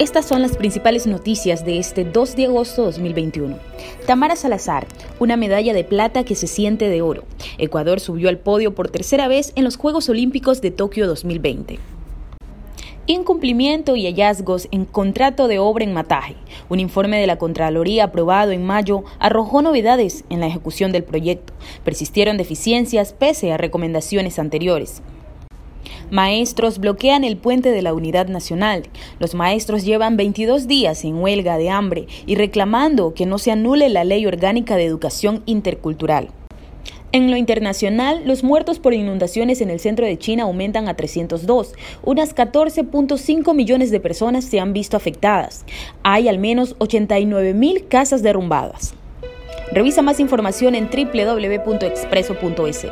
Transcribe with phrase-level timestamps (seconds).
[0.00, 3.58] Estas son las principales noticias de este 2 de agosto de 2021.
[4.06, 4.86] Tamara Salazar,
[5.18, 7.24] una medalla de plata que se siente de oro.
[7.58, 11.78] Ecuador subió al podio por tercera vez en los Juegos Olímpicos de Tokio 2020.
[13.08, 16.36] Incumplimiento y hallazgos en contrato de obra en Mataje.
[16.70, 21.52] Un informe de la Contraloría aprobado en mayo arrojó novedades en la ejecución del proyecto.
[21.84, 25.02] Persistieron deficiencias pese a recomendaciones anteriores.
[26.10, 28.84] Maestros bloquean el puente de la Unidad Nacional.
[29.18, 33.88] Los maestros llevan 22 días en huelga de hambre y reclamando que no se anule
[33.88, 36.28] la Ley Orgánica de Educación Intercultural.
[37.12, 41.74] En lo internacional, los muertos por inundaciones en el centro de China aumentan a 302.
[42.04, 45.64] Unas 14.5 millones de personas se han visto afectadas.
[46.04, 48.94] Hay al menos 89 mil casas derrumbadas.
[49.72, 52.86] Revisa más información en www.expreso.es.